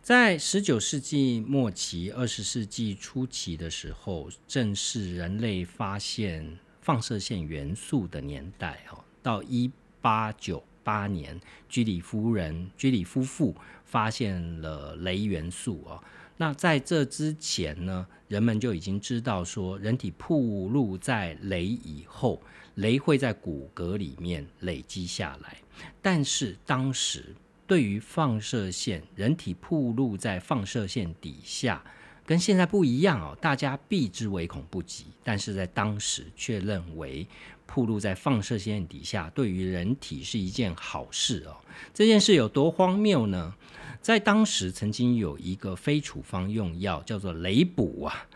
[0.01, 10.63] 在十九世纪末期、二十世纪初期的时候，正是人类发现放射线元素的年代哦，到一八九。
[10.85, 15.99] 八年，居里夫人、居里夫妇发现了镭元素哦。
[16.37, 22.39] 那在这之前呢，人们就已经知道说，人体暴露在镭以后，
[22.77, 25.57] 镭会在骨骼里面累积下来。
[26.01, 27.35] 但是当时
[27.67, 31.83] 对于放射线，人体暴露在放射线底下，
[32.25, 33.37] 跟现在不一样哦。
[33.41, 37.27] 大家避之唯恐不及，但是在当时却认为。
[37.67, 41.57] 暴露在放射线底下，对于人体是一件好事哦。
[41.95, 43.55] 这件事有多荒谬呢？
[44.03, 48.27] 在当时曾经有一个非处方用药叫做雷补啊，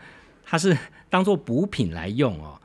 [0.44, 0.76] 它是
[1.08, 2.60] 当做补品来用哦。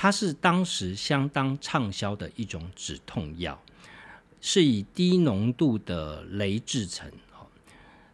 [0.00, 3.60] 它是当时相当畅销的一种止痛药，
[4.40, 7.10] 是以低浓度的镭制成。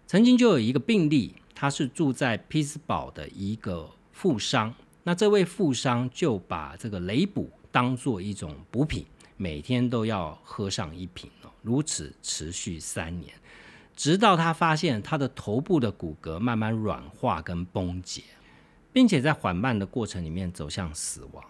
[0.07, 7.51] 曾经就有一个病例，他是住在匹兹堡的一个富商，那这位富商就把这个雷补。
[7.71, 9.05] 当做一种补品，
[9.37, 13.35] 每天都要喝上一瓶哦，如此持续三年，
[13.95, 18.23] 直到他发现他的头部的骨骼慢慢软化跟崩解，
[18.91, 21.45] 并且在缓慢的过程里面走向死亡。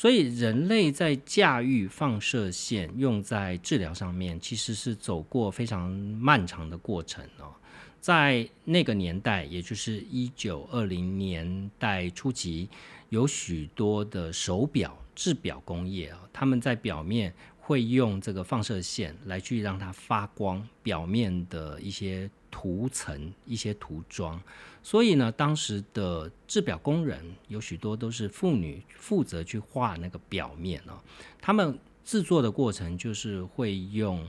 [0.00, 7.52] 所以，人类在驾驭放射线用在治疗上面，其实是走过非常漫长的过程哦。
[8.00, 12.68] 在那个年代，也就是一九二零年代初期，
[13.08, 14.96] 有许多的手表。
[15.16, 17.34] 制表工业啊，他们在表面
[17.68, 24.40] 会用这个放射线来去让它发光，表面的一些涂层、一些涂装。
[24.82, 30.98] 所以呢，当时的制表工人有许多都是妇女，负责去画那个表面哦。
[31.42, 34.26] 他们制作的过程就是会用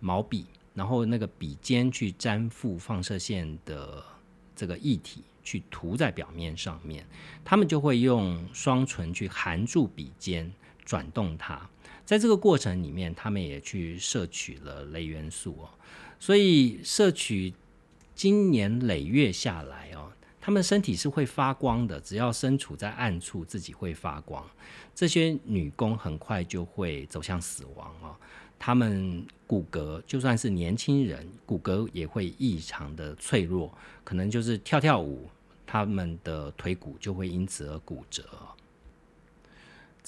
[0.00, 4.02] 毛笔，然后那个笔尖去粘附放射线的
[4.56, 5.22] 这个液体。
[5.44, 7.06] 去涂在表面上面，
[7.42, 10.52] 他们就会用双唇去含住笔尖，
[10.84, 11.66] 转动它。
[12.08, 15.68] 在这个过程里面，他们也去摄取了镭元素哦。
[16.18, 17.52] 所以摄取
[18.14, 22.00] 经年累月下来哦，他们身体是会发光的。
[22.00, 24.42] 只要身处在暗处，自己会发光。
[24.94, 28.16] 这些女工很快就会走向死亡哦。
[28.58, 33.70] 他们骨骼就算是年轻人，骨骼也会异常的脆弱，
[34.02, 35.28] 可能就是跳跳舞。
[35.66, 38.24] 他们的腿骨就会因此而骨折。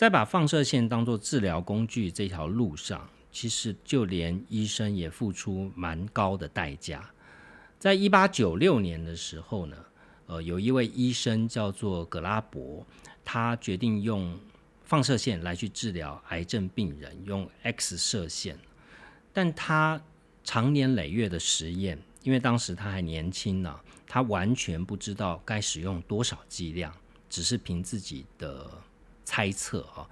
[0.01, 7.11] 在把放射线当做治疗工具这条路上，其实就连医生也付出蛮高的代价。
[7.79, 9.77] 在一八九六年的时候呢，
[10.25, 12.83] 呃，有一位医生叫做格拉伯，
[13.23, 14.41] 他决定用
[14.85, 18.59] 放射线来去治疗癌症病人，用 X 射线。
[19.35, 20.01] 但他
[20.43, 26.91] 长年累月的实验，因为当时他还年轻呢，他完全不知道该使用多少剂量，
[27.29, 28.67] 只是凭自己的
[29.31, 30.03] 猜测啊。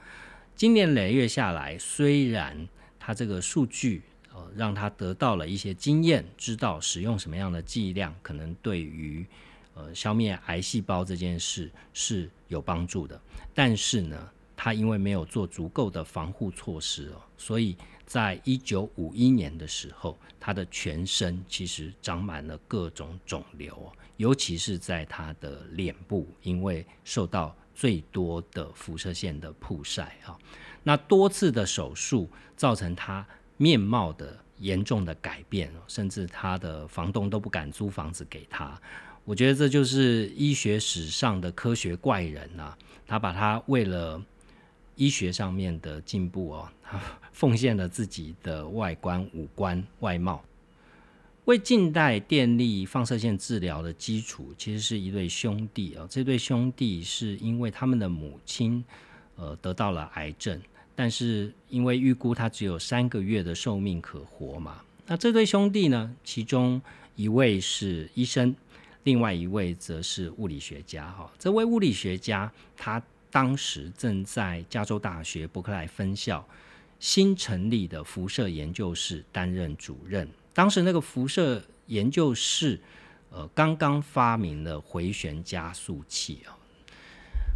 [0.55, 2.69] 今年累月下来，虽然
[3.01, 9.27] 他这个数据呃让他得到了一些经验，知道使用什么样的剂量可能对于
[9.75, 13.21] 呃消灭癌细胞这件事是有帮助的，
[13.53, 30.37] 但是呢，他因为没有做足够的防护措施哦，所以在一九五一年的时候，他的全身其实长满了各种肿瘤，尤其是在他的脸部，因为受到最多的辐射线的曝晒啊，
[30.83, 33.25] 那多次的手术造成他
[33.57, 38.77] 面貌的严重的改变，甚至他的房东都不敢租房子给他。
[39.25, 42.75] 我觉得这就是医学史上的科学怪人呐，
[43.07, 44.21] 他把他为了
[44.97, 46.69] 医学上面的进步哦，
[47.31, 50.43] 奉献了自己的外观、五官、外貌。
[51.49, 56.07] 为近代电力放射线治疗的基础，其实是一对兄弟啊。
[56.11, 58.85] 这对兄弟是因为他们的母亲，
[59.35, 60.61] 呃，得到了癌症，
[60.95, 64.83] 但是因为预估他只有三个月的寿命可活嘛。
[65.07, 66.79] 那这对兄弟呢，其中
[67.17, 68.55] 一位是医生，
[69.05, 71.11] 另外一位则是物理学家。
[71.13, 76.47] 哈，这位物理学家他当时正在加州大学伯克莱分校
[77.01, 80.29] 新成立的辐射研究室担任主任。
[80.59, 82.81] 当时那个辐射研究室，
[83.31, 86.59] 呃，刚刚发明了回旋加速器啊。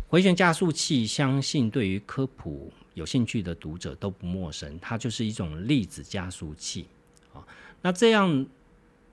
[0.07, 6.87] 回旋加速器，相信对于科普有兴趣的读者都不陌生，它就是一种粒子加速器
[7.35, 7.45] 啊。
[7.81, 8.47] 那这样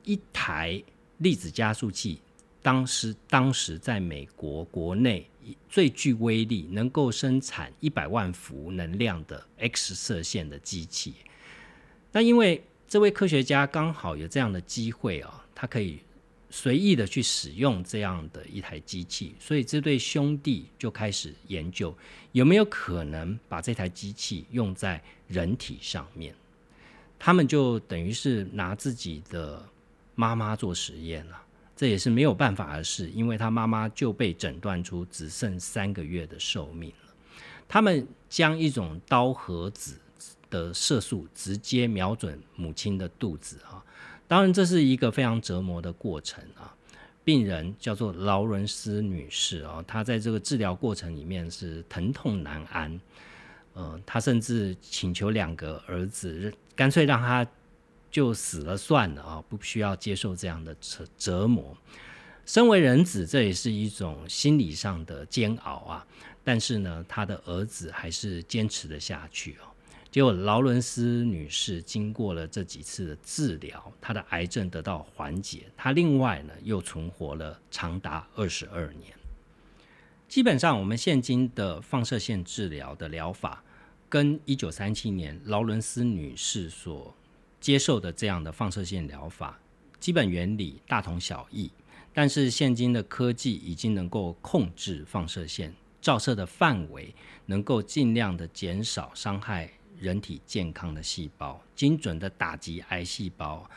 [0.04, 0.84] 一台
[1.18, 2.22] 粒子加速器，
[2.62, 5.28] 当时当时在美国国内
[5.68, 11.16] 最具威力，能够生产一百万伏能量的 X 射线的机器。
[12.12, 16.00] 那因为这位科学家刚好有这样的机会啊，他可以
[16.50, 21.96] 随意的去使用这样的一台机器，所以这对兄弟就开始研究
[22.32, 26.34] 有没有可能把这台机器用在人体上面。
[27.20, 29.64] 他们就等于是拿自己的
[30.16, 31.40] 妈妈做实验了，
[31.76, 37.14] 这也是没有办法的事，因为他妈妈就被诊断出只剩三个月的寿命了。
[37.68, 39.96] 他们将一种刀盒子。
[40.50, 43.84] 的射速直接瞄准母亲的肚子啊！
[44.28, 46.76] 当然，这是一个非常折磨的过程啊。
[47.24, 53.00] 病人叫做劳伦斯女士啊，她在这个治疗过程里面是疼痛难安。
[53.74, 57.46] 呃，她甚至请求两个儿子，干脆让她
[58.10, 61.78] 就死了算了啊，不需要接受这样的折折磨。
[62.46, 66.08] 身为人子，这也是一种心理上的煎熬啊。
[66.44, 69.69] 但是呢，他的儿子还是坚持了下去哦。
[70.12, 75.68] 结果，劳伦斯女士经过了这几次的治疗，她的癌症得到缓解。
[75.78, 79.14] 她另外呢，又存活了长达二十二年。
[80.28, 83.64] 基本上，我们现今的放射线治疗的疗法，
[84.08, 87.16] 跟一九三七年劳伦斯女士所
[87.60, 89.60] 接受的这样的放射线疗法，
[90.00, 91.72] 基本原理大同小异。
[92.12, 97.14] 但是，现今的科技已经能够控制放射线照射的范围，
[97.46, 99.72] 能够尽量的减少伤害。
[100.00, 103.70] 人体健康的细胞，精准的打击癌细胞，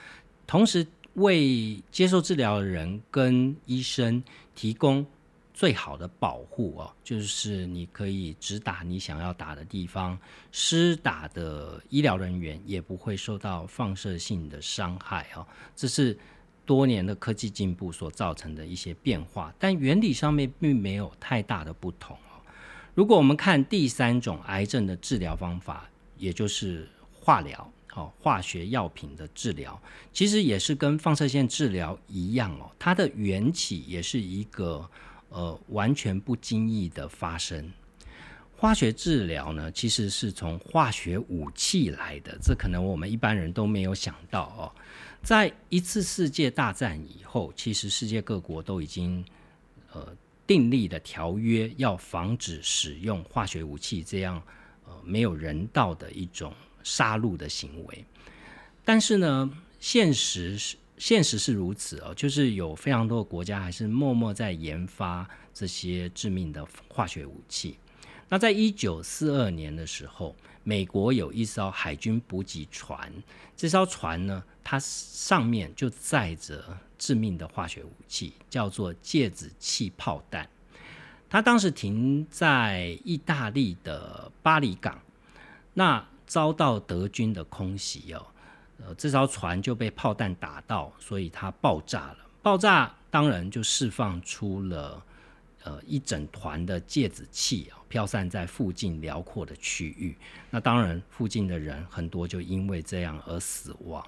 [0.46, 4.22] 同时为接受治疗的人跟医生
[4.54, 5.04] 提供
[5.52, 10.18] 最好的保护哦，就是你可以只打你想要打的地方，
[10.50, 15.46] 施打的医疗人员也不会受到放射性的伤害哦。
[15.76, 16.18] 这是
[16.64, 22.40] 多年的科技进步所造成的一些变化，但原理上面并没有太大的不同哦。
[22.94, 25.88] 如果我们看第三种癌症的治疗方法。
[26.22, 29.80] 也就是化疗，哦，化学药品的治疗，
[30.12, 34.88] 其实也是跟放射线治疗一样哦，它的缘起也是一个
[35.30, 37.68] 呃完全不经意的发生。
[38.56, 44.70] 化学治疗呢，其实是从化学武器来的，这可能我们一般人都没有想到哦。
[45.24, 49.24] 在一次世界大战以后，其实世界各国都已经
[49.92, 50.16] 呃
[50.46, 54.40] 订立的条约，要防止使用化学武器这样。
[55.04, 58.04] 没有人道的一种杀戮的行为，
[58.84, 59.50] 但是呢，
[59.80, 67.76] 现实是现实是如此哦，就是有非常多的国家还是默默在研发这些致命的化学武器。
[68.28, 70.34] 那在一九四二年的时候，
[70.64, 73.12] 美国有一艘海军补给船，
[73.56, 80.48] 这艘船呢它上面就载着致命的化学武器，叫做芥子气炮弹。
[81.32, 85.00] 他当时停在意大利的巴黎港，
[85.72, 88.26] 那遭到德军的空袭哦，
[88.84, 92.18] 呃，这艘船就被炮弹打到，所以它爆炸了。
[92.42, 95.02] 爆炸当然就释放出了
[95.62, 100.14] 呃一整团的芥子气啊，飘散在附近辽阔的区域。
[100.50, 104.06] 那当然，附近的人很多就因为这样而死亡。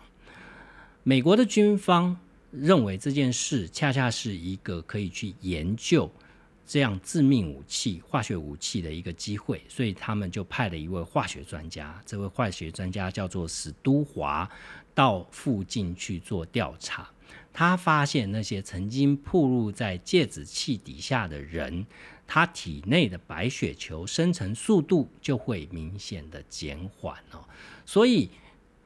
[1.03, 2.15] 美国的军方
[2.51, 6.13] 认为这件事恰恰是一个可以去研究。
[6.67, 14.49] 这样致命武器、化学武器的一个机会，所以他们就派了一位化学专家，这位化学专家叫做史都华，
[14.95, 17.09] 到附近去做调查。
[17.53, 21.87] 他发现那些曾经暴露在芥子气底下的人，
[22.27, 27.45] 他体内的白血球生成速度就会明显的减缓哦。
[27.87, 28.31] 所以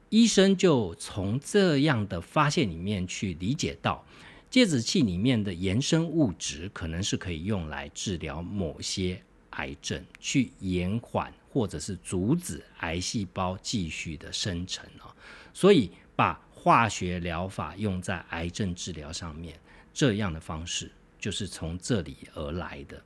[0.09, 4.03] 医生就从这样的发现里面去理解到。
[4.49, 9.21] 芥子气里面的衍生物质可能是可以用来治疗某些
[9.51, 15.13] 癌症，去延缓或者是阻止癌细胞继续的生成哦。
[15.53, 19.59] 所以把化学疗法用在癌症治疗上面，
[19.93, 22.99] 这样的方式就是从这里而来的。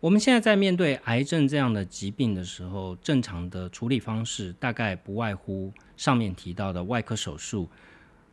[0.00, 7.70] 我们现在在面对癌症这样的疾病的时候，正常的处理方式大概不外乎上面提到的外科手术、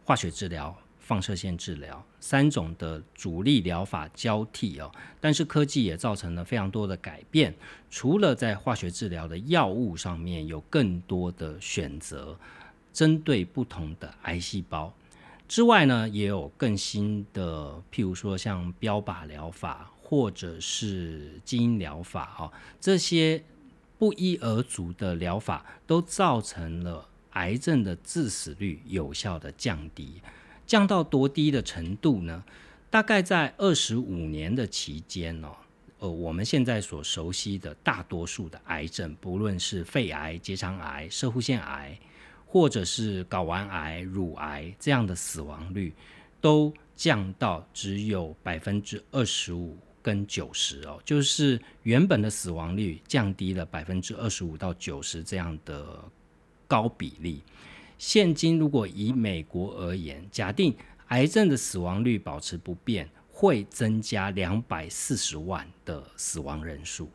[0.03, 0.75] 化学治疗。
[1.09, 7.51] 放射线治疗三种的主力疗法交替哦，但是科技也造成了非常多的改变。
[7.89, 12.37] 除了在化学治疗的药物上面有更多的选择，
[12.93, 14.93] 针对不同的癌细胞
[15.47, 23.43] 之外呢，也有更新的，譬如说像标靶疗法或者是基因疗法哦，这些
[23.97, 30.21] 不一而足的疗法都造成了癌症的致死率有效的降低。
[30.69, 32.43] 降到多低的程度呢？
[32.91, 35.49] 大概在二十五年的期间哦，
[35.97, 41.97] 呃，我们现在所熟悉的大多数的癌症，不论是肺癌、结肠癌、射护腺癌，
[42.45, 45.91] 或者是睾丸癌、乳癌这样的死亡率，
[46.39, 55.99] 都降到只有百分之二十五跟九十哦，就是原本的死亡率降低了百分之二十五到九十这样的
[56.67, 57.41] 高比例。
[57.99, 60.73] 现今如果以美国而言，假定
[61.09, 67.11] 癌症的死亡率保持不变，会增加两百四十万的死亡人数。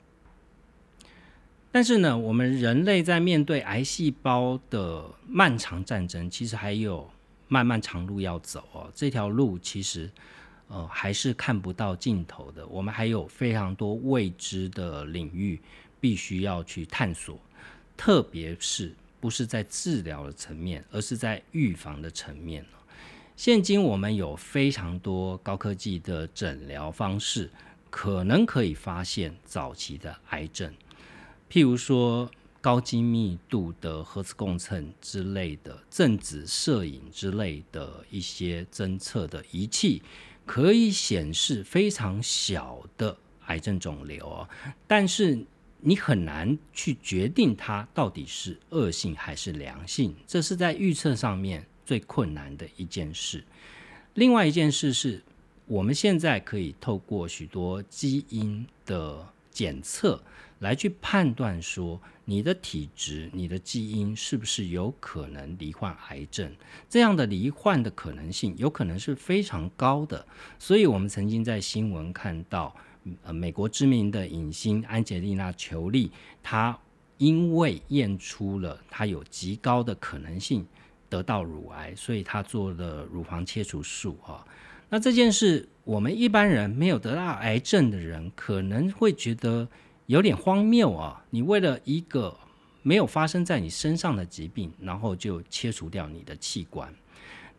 [1.73, 7.11] 但是呢，我们人类在面对癌细胞的漫长战争，其实还有
[7.49, 8.91] 漫漫长路要走哦。
[8.95, 10.11] 这条路其实
[10.69, 15.59] 呃还是看不到尽头的，我们还有非常多未知的领域
[15.99, 17.41] 必须要去探索，
[17.97, 18.95] 特别是。
[19.25, 22.63] 不是在治疗的层面，而是在预防的层面
[23.35, 27.51] 现今我们有非常多高科技的诊疗方式，
[27.89, 30.71] 可能可以发现早期的癌症，
[31.51, 40.03] 譬如说高精密度的核磁共振之类的、正子摄影之类的一些侦测的仪器，
[40.45, 43.17] 可以显示非常小的
[43.47, 44.47] 癌症肿瘤哦，
[44.87, 45.47] 但是。
[45.87, 53.45] 你很难去决定它到底是恶性还是良性，这是在预测上面最困难的一件事。
[54.15, 55.23] 另外一件事是，
[55.67, 60.23] 我们现在可以透过许多基因的检测
[60.61, 66.51] 来去判断说，你的体质、你的基因是不是有可能罹患癌症。
[66.89, 70.27] 这样的罹患的可能性有可能是非常高的。
[70.59, 72.75] 所以我们曾经在新闻看到。
[73.23, 76.11] 呃，美国知名的影星安吉丽娜·裘丽，
[76.43, 76.79] 她
[77.19, 80.67] 因为验出了她有极高的可能性
[81.09, 84.45] 得到乳癌，所以她做了乳房切除术啊。
[84.89, 89.69] 那这件事，我们一般人没有得到癌症的人，可能会觉得
[90.07, 91.25] 有点荒谬啊。
[91.31, 92.37] 你为了一个
[92.83, 96.93] 没有发生在你身上的疾病，然后就切除掉你的器官。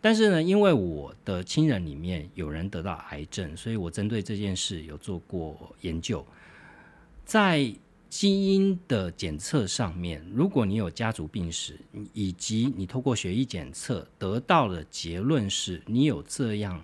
[0.02, 6.24] 但是呢，因为我的亲人里面有人得到癌症，所以我针对这件事有做过研究。
[7.26, 7.74] 在
[8.08, 11.80] 基因的检测上面，如果你有家族病史，
[12.14, 16.82] 以及你透过血液检测得到的结论是你有这样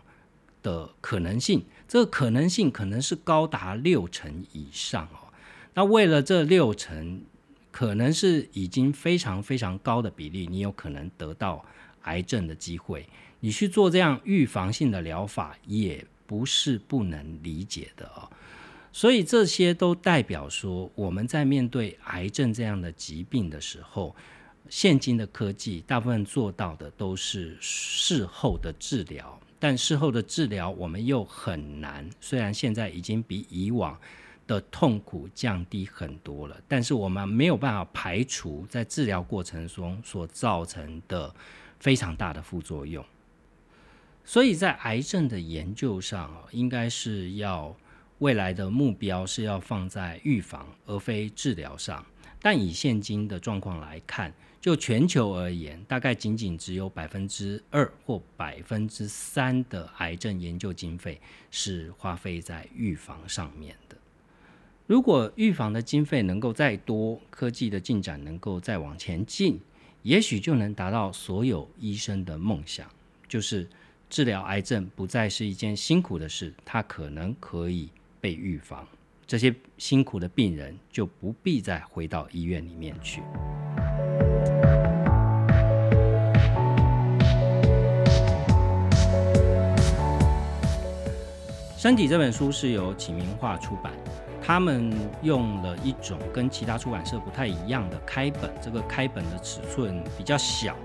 [0.64, 5.30] 的可能性，这个可能性可能是高达六成以上哦。
[5.76, 7.22] 那为了这六成，
[7.70, 11.64] 可能是已经非常非常高的比例，你有可能得到。
[12.04, 13.08] 癌症的机会，
[13.40, 18.30] 你去做这样预防性的疗法，也不是不能理解的哦。
[18.94, 24.16] 所以这些都代表说，我们在面对癌症这样的疾病的时候，
[24.70, 32.10] 现今的科技大部分做到的都是事后的治疗，但事后的治疗我们又很难。
[32.20, 33.98] 虽然现在已经比以往
[34.46, 41.34] 的痛苦降低很多了，但是我们没有办法排除在治疗过程中所造成的
[41.82, 43.06] 非常大的副作用。
[44.24, 47.76] 所以在癌症的研究上，应该是要
[48.20, 52.06] 未来的目标是要放在预防而非治疗上。
[52.44, 61.20] 但以现今的状况来看，就全球而言，大概仅仅只有百分之二或百分之三的癌症研究经费
[61.52, 63.98] 是花费在预防上面的。
[64.88, 69.60] 如果预防的经费能够再多，科技的进展能够再往前进，
[70.04, 72.88] 也许就能达到所有医生的梦想，
[73.28, 73.70] 就是
[74.10, 77.90] 治疗癌症不再是一件辛苦的事，它可能可以
[78.20, 78.88] 被预防。
[79.28, 83.22] 这些辛苦的病人就不必再回到医院里面去。
[91.78, 93.94] 身体这本书是由启明画出版，
[94.42, 100.76] 他们用了一种跟其他出版社不太一样的开本，这个开本的尺寸比较小，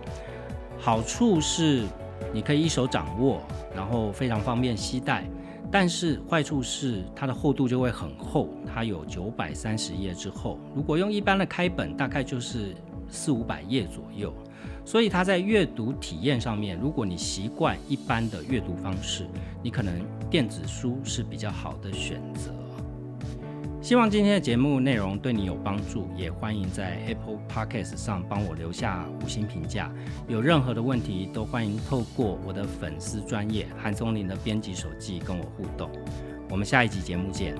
[0.78, 1.84] 好处是
[2.32, 3.40] 你可以一手掌握，
[3.74, 5.24] 然后非常方便携带。
[5.68, 10.60] 但是坏处是它的厚度就会很厚，它有九百三十页之厚。
[10.74, 12.72] 如果用一般的开本，大概就是
[13.08, 14.32] 四五百页左右。
[14.84, 19.26] 所以它在阅读体验上面，如果你习惯一般的阅读方式，
[19.60, 19.92] 你可能
[20.30, 22.54] 电子书是比较好的选择。
[23.82, 29.92] 希望今天的节目内容对你有帮助，也欢迎在 Apple Podcast 上帮我留下五星评价。
[30.26, 35.88] 有任何的问题，都欢迎透过我的粉丝专业韩松林的编辑手机跟我互动。
[36.50, 37.54] 我们下一集节目见。